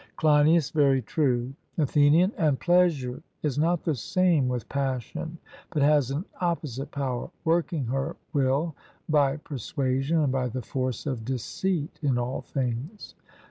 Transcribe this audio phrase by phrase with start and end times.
[0.15, 1.53] CLEINIAS: Very true.
[1.77, 5.37] ATHENIAN: And pleasure is not the same with passion,
[5.69, 8.73] but has an opposite power, working her will
[9.07, 13.13] by persuasion and by the force of deceit in all things.